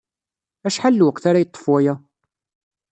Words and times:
Acḥal 0.67 0.93
n 0.95 0.97
lweqt 0.99 1.23
ara 1.29 1.41
yeṭṭef 1.43 1.65
waya? 1.71 1.95